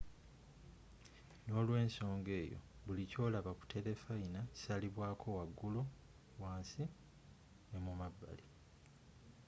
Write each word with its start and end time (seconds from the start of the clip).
n'olwensoga 1.45 2.33
eyo 2.43 2.59
buli 2.85 3.03
kyolaba 3.11 3.51
ku 3.59 3.63
telefayina 3.73 4.41
kisalibwako 4.53 5.27
wagulu 5.37 5.81
wansi 6.41 6.83
n'emumabbali 7.69 8.45